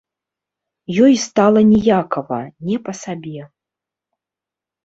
[1.07, 2.39] Ёй стала ніякава,
[2.71, 3.41] не па сабе.